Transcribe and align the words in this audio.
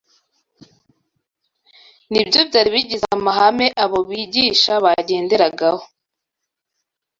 ni 2.11 2.21
byo 2.27 2.39
byari 2.49 2.69
bigize 2.75 3.05
amahame 3.17 3.67
abo 3.83 3.99
bigisha 4.09 4.73
bagenderagaho. 4.83 5.81